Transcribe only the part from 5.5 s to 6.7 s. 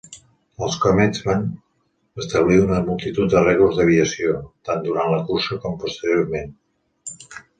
com posteriorment.